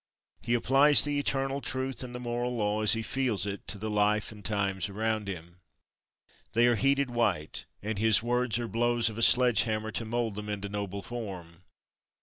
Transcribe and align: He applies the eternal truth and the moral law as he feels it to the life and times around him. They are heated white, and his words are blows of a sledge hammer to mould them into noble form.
He 0.41 0.55
applies 0.55 1.03
the 1.03 1.19
eternal 1.19 1.61
truth 1.61 2.03
and 2.03 2.15
the 2.15 2.19
moral 2.19 2.55
law 2.55 2.81
as 2.81 2.93
he 2.93 3.03
feels 3.03 3.45
it 3.45 3.67
to 3.67 3.77
the 3.77 3.91
life 3.91 4.31
and 4.31 4.43
times 4.43 4.89
around 4.89 5.27
him. 5.27 5.59
They 6.53 6.65
are 6.65 6.73
heated 6.75 7.11
white, 7.11 7.67
and 7.83 7.99
his 7.99 8.23
words 8.23 8.57
are 8.57 8.67
blows 8.67 9.11
of 9.11 9.19
a 9.19 9.21
sledge 9.21 9.61
hammer 9.65 9.91
to 9.91 10.03
mould 10.03 10.33
them 10.33 10.49
into 10.49 10.69
noble 10.69 11.03
form. 11.03 11.65